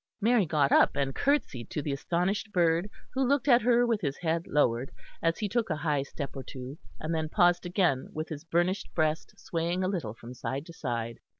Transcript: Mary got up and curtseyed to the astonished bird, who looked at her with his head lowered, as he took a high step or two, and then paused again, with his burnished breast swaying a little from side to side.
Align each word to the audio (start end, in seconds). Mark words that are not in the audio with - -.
Mary 0.19 0.47
got 0.47 0.71
up 0.71 0.95
and 0.95 1.13
curtseyed 1.13 1.69
to 1.69 1.79
the 1.79 1.91
astonished 1.91 2.51
bird, 2.51 2.89
who 3.13 3.23
looked 3.23 3.47
at 3.47 3.61
her 3.61 3.85
with 3.85 4.01
his 4.01 4.17
head 4.17 4.47
lowered, 4.47 4.89
as 5.21 5.37
he 5.37 5.47
took 5.47 5.69
a 5.69 5.75
high 5.75 6.01
step 6.01 6.35
or 6.35 6.41
two, 6.41 6.75
and 6.99 7.13
then 7.13 7.29
paused 7.29 7.67
again, 7.67 8.07
with 8.11 8.27
his 8.29 8.43
burnished 8.43 8.91
breast 8.95 9.31
swaying 9.39 9.83
a 9.83 9.87
little 9.87 10.15
from 10.15 10.33
side 10.33 10.65
to 10.65 10.73
side. 10.73 11.19